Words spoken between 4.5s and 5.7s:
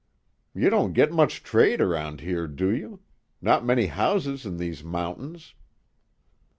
these mountains."